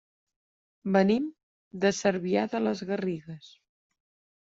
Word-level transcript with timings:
Venim 0.95 1.27
de 1.85 1.93
Cervià 1.99 2.49
de 2.57 2.65
les 2.65 2.85
Garrigues. 2.91 3.55